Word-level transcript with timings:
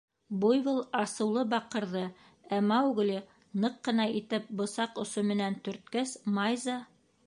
—Буйвол 0.43 0.79
асыулы 0.99 1.43
баҡырҙы, 1.51 2.01
ә 2.57 2.61
Маугли 2.71 3.19
ныҡ 3.67 3.79
ҡына 3.89 4.11
итеп 4.23 4.53
бысаҡ 4.63 5.01
осо 5.05 5.29
менән 5.33 5.65
төрткәс, 5.69 6.21
Майза: 6.39 6.85